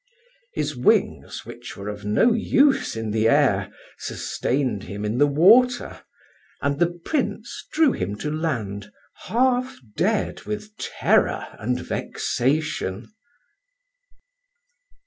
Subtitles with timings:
[0.55, 3.69] His wings, which were of no use in the air,
[3.99, 6.01] sustained him in the water;
[6.59, 8.91] and the Prince drew him to land
[9.27, 13.13] half dead with terror and vexation.